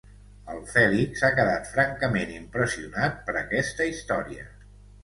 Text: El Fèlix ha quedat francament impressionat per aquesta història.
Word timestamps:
El 0.53 0.63
Fèlix 0.71 1.21
ha 1.27 1.31
quedat 1.39 1.69
francament 1.75 2.35
impressionat 2.39 3.25
per 3.31 3.39
aquesta 3.45 3.93
història. 3.93 4.53